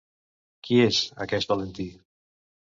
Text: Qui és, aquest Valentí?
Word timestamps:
Qui 0.67 0.79
és, 0.85 1.03
aquest 1.27 1.53
Valentí? 1.55 1.89